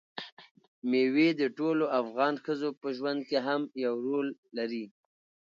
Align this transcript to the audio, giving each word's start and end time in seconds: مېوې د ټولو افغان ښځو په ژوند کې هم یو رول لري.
مېوې 0.89 1.29
د 1.41 1.43
ټولو 1.57 1.85
افغان 2.01 2.33
ښځو 2.45 2.69
په 2.81 2.87
ژوند 2.97 3.19
کې 3.29 3.37
هم 3.47 3.61
یو 3.85 3.93
رول 4.05 4.27
لري. 4.57 4.85